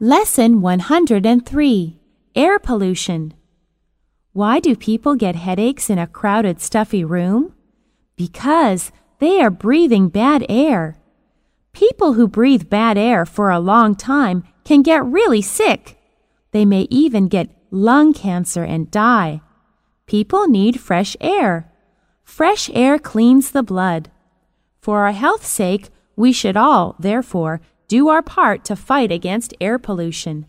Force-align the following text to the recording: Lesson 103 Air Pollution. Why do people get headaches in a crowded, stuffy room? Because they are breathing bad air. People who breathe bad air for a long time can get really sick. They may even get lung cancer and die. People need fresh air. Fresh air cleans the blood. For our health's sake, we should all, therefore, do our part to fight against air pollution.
Lesson 0.00 0.60
103 0.60 1.98
Air 2.36 2.58
Pollution. 2.60 3.34
Why 4.32 4.60
do 4.60 4.76
people 4.76 5.16
get 5.16 5.34
headaches 5.34 5.90
in 5.90 5.98
a 5.98 6.06
crowded, 6.06 6.60
stuffy 6.60 7.04
room? 7.04 7.52
Because 8.14 8.92
they 9.18 9.40
are 9.40 9.50
breathing 9.50 10.08
bad 10.08 10.46
air. 10.48 11.00
People 11.72 12.12
who 12.12 12.28
breathe 12.28 12.70
bad 12.70 12.96
air 12.96 13.26
for 13.26 13.50
a 13.50 13.58
long 13.58 13.96
time 13.96 14.44
can 14.62 14.82
get 14.82 15.04
really 15.04 15.42
sick. 15.42 15.98
They 16.52 16.64
may 16.64 16.82
even 16.90 17.26
get 17.26 17.50
lung 17.72 18.12
cancer 18.12 18.62
and 18.62 18.88
die. 18.92 19.40
People 20.06 20.46
need 20.46 20.78
fresh 20.78 21.16
air. 21.20 21.72
Fresh 22.22 22.70
air 22.72 23.00
cleans 23.00 23.50
the 23.50 23.64
blood. 23.64 24.12
For 24.80 25.00
our 25.00 25.10
health's 25.10 25.48
sake, 25.48 25.88
we 26.14 26.30
should 26.30 26.56
all, 26.56 26.94
therefore, 27.00 27.60
do 27.88 28.08
our 28.08 28.20
part 28.20 28.64
to 28.64 28.76
fight 28.76 29.10
against 29.10 29.54
air 29.62 29.78
pollution. 29.78 30.44